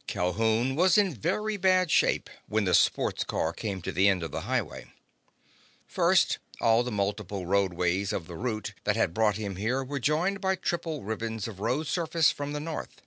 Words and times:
IV 0.00 0.06
Calhoun 0.08 0.74
was 0.74 0.98
in 0.98 1.14
very 1.14 1.56
bad 1.56 1.88
shape 1.88 2.28
when 2.48 2.64
the 2.64 2.74
sports 2.74 3.22
car 3.22 3.52
came 3.52 3.80
to 3.80 3.92
the 3.92 4.08
end 4.08 4.24
of 4.24 4.32
the 4.32 4.40
highway. 4.40 4.90
First, 5.86 6.38
all 6.60 6.82
the 6.82 6.90
multiple 6.90 7.46
roadways 7.46 8.12
of 8.12 8.26
the 8.26 8.34
route 8.34 8.74
that 8.82 8.96
had 8.96 9.14
brought 9.14 9.36
him 9.36 9.54
here 9.54 9.84
were 9.84 10.00
joined 10.00 10.40
by 10.40 10.56
triple 10.56 11.04
ribbons 11.04 11.46
of 11.46 11.60
road 11.60 11.86
surface 11.86 12.32
from 12.32 12.54
the 12.54 12.58
north. 12.58 13.00